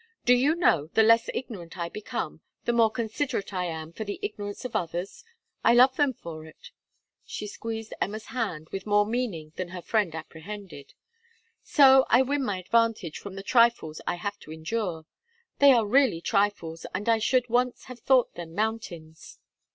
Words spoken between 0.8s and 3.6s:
the less ignorant I become, the more considerate